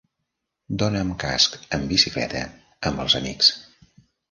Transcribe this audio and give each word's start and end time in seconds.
Dona 0.83 1.03
amb 1.07 1.15
casc 1.25 1.59
en 1.79 1.85
bicicleta 1.93 2.43
amb 2.91 3.07
els 3.07 3.21
amics 3.23 3.55